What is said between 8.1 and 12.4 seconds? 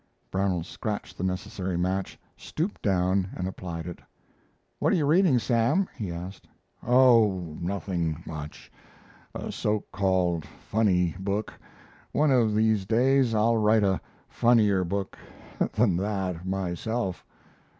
much a so called funny book one